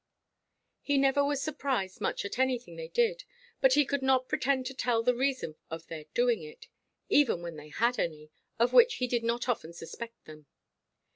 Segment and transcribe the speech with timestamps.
[0.81, 3.23] He never was surprised much at anything they did;
[3.61, 6.65] but he could not pretend to tell the reason of their doing it,
[7.07, 10.47] even when they had any, of which he did not often suspect them.